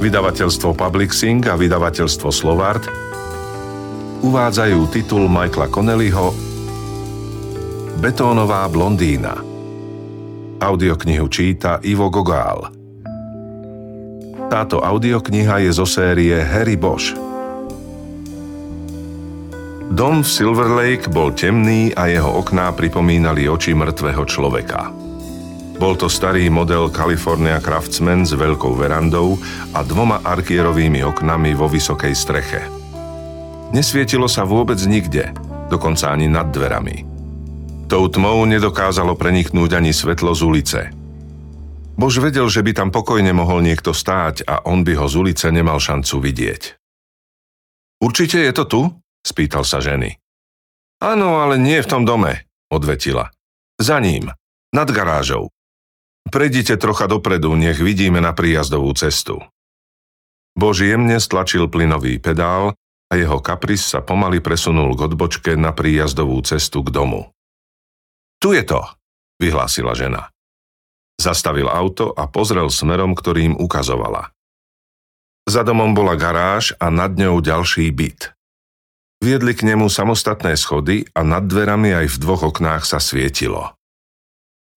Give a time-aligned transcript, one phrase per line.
[0.00, 2.88] Vydavateľstvo Publixing a vydavateľstvo Slovart
[4.24, 6.32] uvádzajú titul Michaela Connellyho
[8.00, 9.36] Betónová blondína.
[10.56, 12.72] Audioknihu číta Ivo Gogál.
[14.48, 17.12] Táto audiokniha je zo série Harry Bosch.
[19.92, 24.99] Dom v Silver Lake bol temný a jeho okná pripomínali oči mŕtvého človeka.
[25.80, 29.40] Bol to starý model California Craftsman s veľkou verandou
[29.72, 32.60] a dvoma arkierovými oknami vo vysokej streche.
[33.72, 35.32] Nesvietilo sa vôbec nikde,
[35.72, 37.08] dokonca ani nad dverami.
[37.88, 40.80] Tou tmou nedokázalo preniknúť ani svetlo z ulice.
[41.96, 45.48] Bož vedel, že by tam pokojne mohol niekto stáť a on by ho z ulice
[45.48, 46.76] nemal šancu vidieť.
[48.04, 48.80] Určite je to tu?
[49.24, 50.12] spýtal sa ženy.
[51.00, 53.32] Áno, ale nie v tom dome, odvetila.
[53.80, 54.28] Za ním,
[54.76, 55.48] nad garážou.
[56.30, 59.42] Prejdite trocha dopredu, nech vidíme na príjazdovú cestu.
[60.54, 62.78] Bož jemne stlačil plynový pedál
[63.10, 67.34] a jeho kapris sa pomaly presunul k odbočke na príjazdovú cestu k domu.
[68.38, 68.80] Tu je to,
[69.42, 70.30] vyhlásila žena.
[71.18, 74.30] Zastavil auto a pozrel smerom, ktorým ukazovala.
[75.50, 78.32] Za domom bola garáž a nad ňou ďalší byt.
[79.20, 83.76] Viedli k nemu samostatné schody a nad dverami aj v dvoch oknách sa svietilo.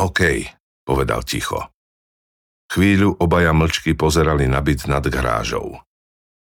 [0.00, 0.48] OK,
[0.84, 1.70] povedal ticho.
[2.70, 5.82] Chvíľu obaja mlčky pozerali na byt nad garážou.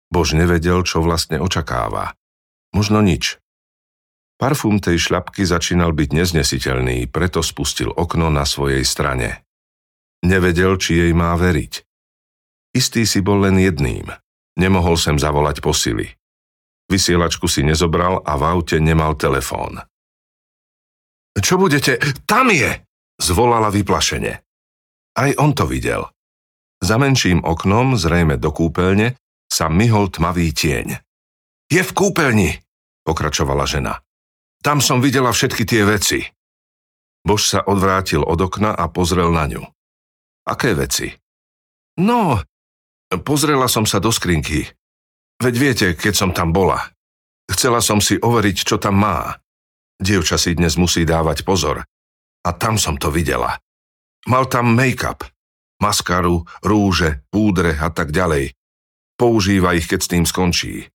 [0.08, 2.16] Bož nevedel, čo vlastne očakáva.
[2.72, 3.42] Možno nič.
[4.40, 9.44] Parfum tej šľapky začínal byť neznesiteľný, preto spustil okno na svojej strane.
[10.24, 11.84] Nevedel, či jej má veriť.
[12.74, 14.08] Istý si bol len jedným.
[14.56, 16.08] Nemohol sem zavolať posily.
[16.88, 19.82] Vysielačku si nezobral a v aute nemal telefón.
[21.34, 21.98] Čo budete?
[22.30, 22.70] Tam je!
[23.22, 24.42] Zvolala vyplašene.
[25.14, 26.10] Aj on to videl.
[26.84, 29.16] Za menším oknom, zrejme do kúpeľne,
[29.48, 31.00] sa myhol tmavý tieň.
[31.70, 32.60] Je v kúpeľni,
[33.06, 34.02] pokračovala žena.
[34.66, 36.20] Tam som videla všetky tie veci.
[37.24, 39.64] Bož sa odvrátil od okna a pozrel na ňu.
[40.44, 41.08] Aké veci?
[42.00, 42.42] No,
[43.24, 44.68] pozrela som sa do skrinky.
[45.40, 46.92] Veď viete, keď som tam bola.
[47.48, 49.40] Chcela som si overiť, čo tam má.
[50.00, 51.88] Dievča si dnes musí dávať pozor.
[52.44, 53.56] A tam som to videla.
[54.28, 55.24] Mal tam make-up,
[55.80, 58.56] maskaru, rúže, púdre a tak ďalej.
[59.20, 60.74] Používa ich, keď s tým skončí.
[60.84, 60.86] E,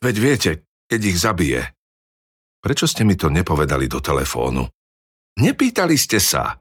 [0.00, 0.50] veď viete,
[0.88, 1.60] keď ich zabije.
[2.60, 4.68] Prečo ste mi to nepovedali do telefónu?
[5.40, 6.60] Nepýtali ste sa.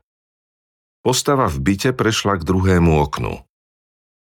[1.04, 3.44] Postava v byte prešla k druhému oknu.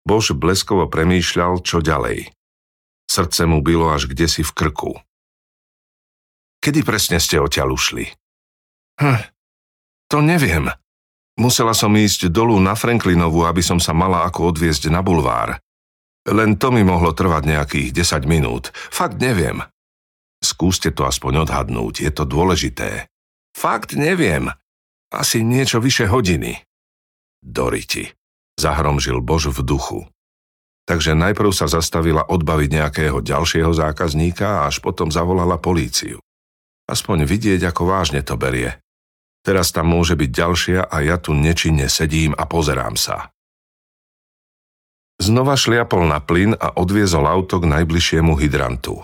[0.02, 2.34] Bož bleskovo premýšľal, čo ďalej.
[3.06, 4.98] Srdce mu bylo až kde si v krku.
[6.62, 8.06] Kedy presne ste odtiaľ ušli?
[9.02, 9.22] Hm,
[10.12, 10.68] to neviem.
[11.40, 15.56] Musela som ísť dolu na Franklinovu, aby som sa mala ako odviezť na bulvár.
[16.28, 18.70] Len to mi mohlo trvať nejakých 10 minút.
[18.76, 19.64] Fakt neviem.
[20.44, 23.08] Skúste to aspoň odhadnúť, je to dôležité.
[23.56, 24.52] Fakt neviem.
[25.10, 26.60] Asi niečo vyše hodiny.
[27.42, 28.12] Doriti,
[28.60, 30.00] zahromžil Bož v duchu.
[30.86, 36.20] Takže najprv sa zastavila odbaviť nejakého ďalšieho zákazníka a až potom zavolala políciu.
[36.90, 38.76] Aspoň vidieť, ako vážne to berie.
[39.42, 43.34] Teraz tam môže byť ďalšia a ja tu nečinne sedím a pozerám sa.
[45.22, 49.02] Znova šliapol na plyn a odviezol auto k najbližšiemu hydrantu.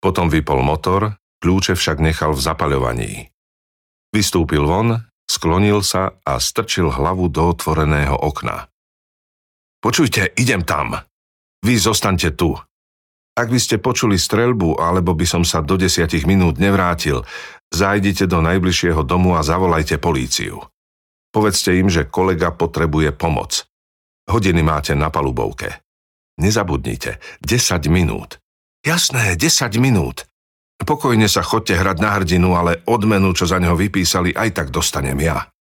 [0.00, 3.12] Potom vypol motor, kľúče však nechal v zapaľovaní.
[4.12, 8.72] Vystúpil von, sklonil sa a strčil hlavu do otvoreného okna.
[9.84, 10.96] Počujte, idem tam.
[11.60, 12.56] Vy zostaňte tu.
[13.38, 17.22] Ak by ste počuli strelbu, alebo by som sa do desiatich minút nevrátil,
[17.68, 20.64] Zajdite do najbližšieho domu a zavolajte políciu.
[21.28, 23.68] Povedzte im, že kolega potrebuje pomoc.
[24.24, 25.84] Hodiny máte na palubovke.
[26.40, 28.40] Nezabudnite, 10 minút.
[28.80, 30.24] Jasné, 10 minút.
[30.80, 35.18] Pokojne sa chodte hrať na hrdinu, ale odmenu, čo za neho vypísali, aj tak dostanem
[35.20, 35.52] ja.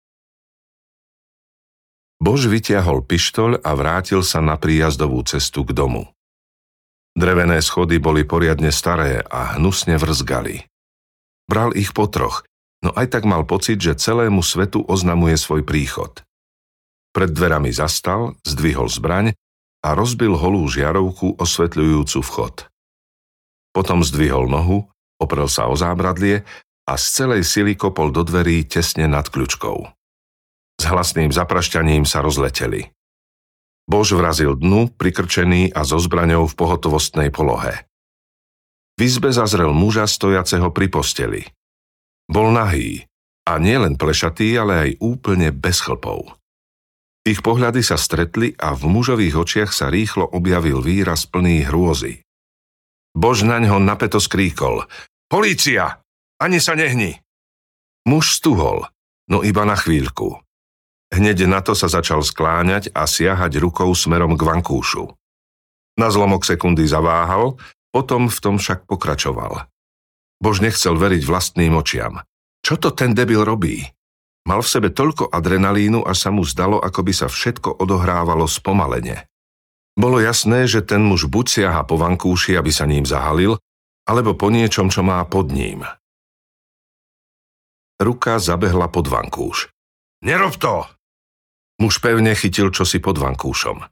[2.23, 6.07] Bož vytiahol pištoľ a vrátil sa na príjazdovú cestu k domu.
[7.17, 10.69] Drevené schody boli poriadne staré a hnusne vrzgali.
[11.49, 12.45] Bral ich po troch,
[12.85, 16.21] no aj tak mal pocit, že celému svetu oznamuje svoj príchod.
[17.17, 19.33] Pred dverami zastal, zdvihol zbraň
[19.81, 22.69] a rozbil holú žiarovku osvetľujúcu vchod.
[23.73, 24.85] Potom zdvihol nohu,
[25.17, 26.45] oprel sa o zábradlie
[26.85, 29.79] a z celej sily kopol do dverí tesne nad kľučkou.
[30.77, 32.96] S hlasným zaprašťaním sa rozleteli.
[33.87, 37.87] Bož vrazil dnu, prikrčený a so zbraňou v pohotovostnej polohe.
[38.99, 41.43] V izbe zazrel muža stojaceho pri posteli.
[42.27, 43.07] Bol nahý
[43.47, 46.35] a nielen plešatý, ale aj úplne bez chlpov.
[47.27, 52.23] Ich pohľady sa stretli a v mužových očiach sa rýchlo objavil výraz plný hrôzy.
[53.15, 54.87] Bož naň ho napeto skríkol.
[55.27, 56.03] Polícia!
[56.39, 57.19] Ani sa nehni!
[58.07, 58.87] Muž stuhol,
[59.27, 60.46] no iba na chvíľku.
[61.15, 65.15] Hneď na to sa začal skláňať a siahať rukou smerom k vankúšu.
[65.97, 67.57] Na zlomok sekundy zaváhal,
[67.95, 69.71] potom v tom však pokračoval.
[70.43, 72.21] Bož nechcel veriť vlastným očiam.
[72.61, 73.87] Čo to ten debil robí?
[74.47, 79.27] Mal v sebe toľko adrenalínu, až sa mu zdalo, ako by sa všetko odohrávalo spomalene.
[79.97, 83.57] Bolo jasné, že ten muž buď siaha po vankúši, aby sa ním zahalil,
[84.07, 85.83] alebo po niečom, čo má pod ním.
[87.97, 89.73] Ruka zabehla pod vankúš.
[90.21, 90.85] Nerob to!
[91.77, 93.85] Muž pevne chytil čosi pod vankúšom.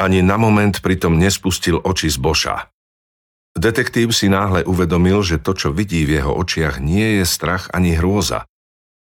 [0.00, 2.56] Ani na moment pritom nespustil oči z boša.
[3.54, 7.94] Detektív si náhle uvedomil, že to, čo vidí v jeho očiach, nie je strach ani
[7.94, 8.50] hrôza,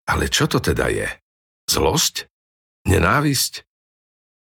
[0.05, 1.09] ale čo to teda je?
[1.65, 2.29] Zlosť?
[2.85, 3.65] Nenávisť?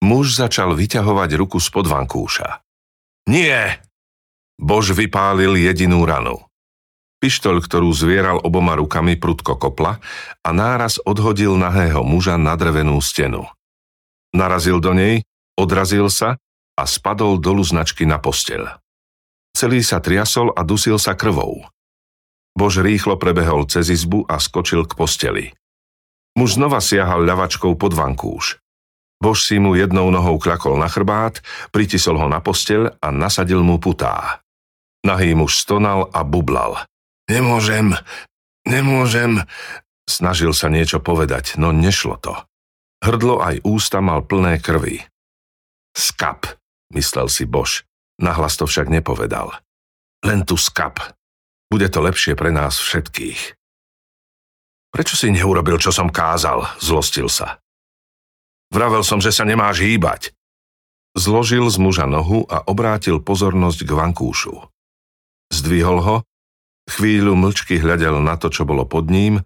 [0.04, 2.60] Muž začal vyťahovať ruku spod vankúša.
[3.32, 3.80] Nie!
[4.60, 6.47] Bož vypálil jedinú ranu.
[7.18, 9.98] Pištoľ, ktorú zvieral oboma rukami prudko kopla
[10.46, 13.50] a náraz odhodil nahého muža na drevenú stenu.
[14.38, 15.26] Narazil do nej,
[15.58, 16.38] odrazil sa
[16.78, 18.78] a spadol dolu značky na posteľ.
[19.58, 21.66] Celý sa triasol a dusil sa krvou.
[22.54, 25.46] Bož rýchlo prebehol cez izbu a skočil k posteli.
[26.38, 28.62] Muž znova siahal ľavačkou pod vankúš.
[29.18, 31.42] Bož si mu jednou nohou kľakol na chrbát,
[31.74, 34.46] pritisol ho na posteľ a nasadil mu putá.
[35.02, 36.86] Nahý muž stonal a bublal.
[37.28, 37.92] Nemôžem,
[38.64, 39.44] nemôžem.
[40.08, 42.34] Snažil sa niečo povedať, no nešlo to.
[43.04, 45.04] Hrdlo aj ústa mal plné krvi.
[45.92, 46.48] Skap,
[46.96, 47.84] myslel si Bož.
[48.18, 49.54] Nahlas to však nepovedal.
[50.26, 50.98] Len tu skap,
[51.70, 53.60] bude to lepšie pre nás všetkých.
[54.90, 56.66] Prečo si neurobil, čo som kázal?
[56.82, 57.60] Zlostil sa.
[58.72, 60.32] Vravel som, že sa nemáš hýbať.
[61.14, 64.56] Zložil z muža nohu a obrátil pozornosť k vankúšu.
[65.54, 66.16] Zdvihol ho,
[66.88, 69.44] chvíľu mlčky hľadel na to, čo bolo pod ním,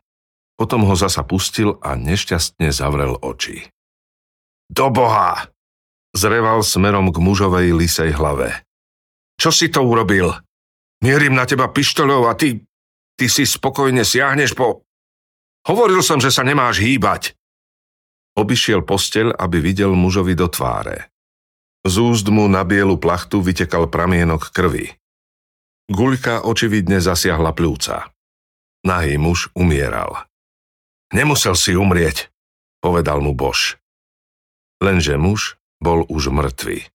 [0.55, 3.67] potom ho zasa pustil a nešťastne zavrel oči.
[4.69, 5.49] Do boha!
[6.13, 8.61] Zreval smerom k mužovej lisej hlave.
[9.41, 10.37] Čo si to urobil?
[11.01, 12.61] Mierim na teba pištoľou a ty...
[13.17, 14.85] Ty si spokojne siahneš po...
[15.65, 17.37] Hovoril som, že sa nemáš hýbať.
[18.37, 21.11] Obišiel posteľ, aby videl mužovi do tváre.
[21.81, 25.00] Z úst mu na bielu plachtu vytekal pramienok krvi.
[25.91, 28.15] Guľka očividne zasiahla pľúca.
[28.87, 30.23] Nahý muž umieral.
[31.11, 32.31] Nemusel si umrieť,
[32.79, 33.75] povedal mu Bož.
[34.79, 36.87] Lenže muž bol už mŕtvý.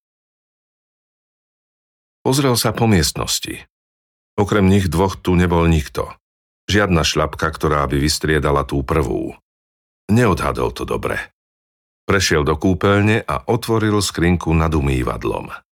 [2.25, 3.69] Pozrel sa po miestnosti.
[4.41, 6.17] Okrem nich dvoch tu nebol nikto.
[6.65, 9.37] Žiadna šľapka, ktorá by vystriedala tú prvú.
[10.09, 11.21] Neodhadol to dobre.
[12.09, 15.66] Prešiel do kúpeľne a otvoril skrinku nad umývadlom.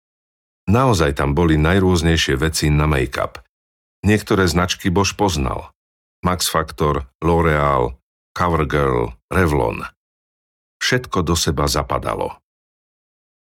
[0.71, 3.43] Naozaj tam boli najrôznejšie veci na make-up.
[4.07, 5.75] Niektoré značky Bož poznal.
[6.23, 7.99] Max Factor, L'Oreal,
[8.35, 9.83] Covergirl, Revlon.
[10.79, 12.39] Všetko do seba zapadalo.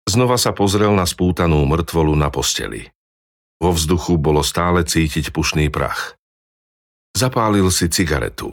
[0.10, 2.90] Znova sa pozrel na spútanú mŕtvolu na posteli.
[3.58, 6.20] Vo vzduchu bolo stále cítiť pušný prach.
[7.14, 8.52] Zapálil si cigaretu.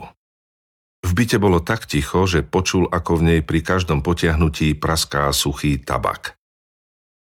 [1.01, 5.81] V byte bolo tak ticho, že počul, ako v nej pri každom potiahnutí praská suchý
[5.81, 6.37] tabak.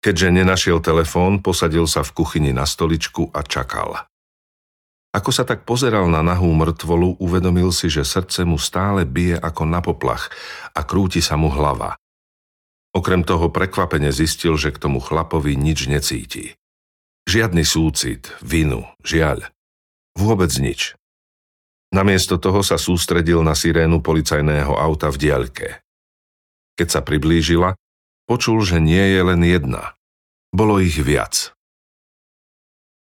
[0.04, 4.04] Keďže nenašiel telefón, posadil sa v kuchyni na stoličku a čakal.
[5.16, 9.64] Ako sa tak pozeral na nahú mŕtvolu, uvedomil si, že srdce mu stále bije ako
[9.64, 10.28] na poplach
[10.76, 11.96] a krúti sa mu hlava.
[12.92, 16.60] Okrem toho prekvapene zistil, že k tomu chlapovi nič necíti.
[17.24, 19.48] Žiadny súcit, vinu, žiaľ.
[20.20, 21.00] Vôbec nič.
[21.94, 25.68] Namiesto toho sa sústredil na sirénu policajného auta v diaľke.
[26.74, 27.78] Keď sa priblížila,
[28.28, 29.96] počul, že nie je len jedna.
[30.54, 31.53] Bolo ich viac.